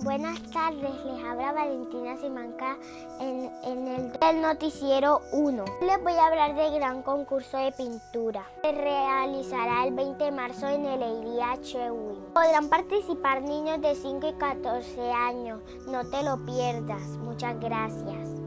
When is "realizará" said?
8.72-9.86